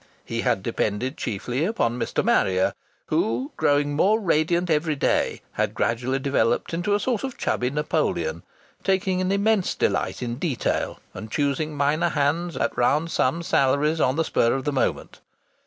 [0.25, 2.23] He had depended chiefly upon Mr.
[2.25, 2.73] Marrier,
[3.13, 8.41] who, growing more radiant every day, had gradually developed into a sort of chubby Napoleon,
[8.83, 14.01] taking an immense delight in detail and in choosing minor hands at round sum salaries
[14.01, 15.19] on the spur of the moment.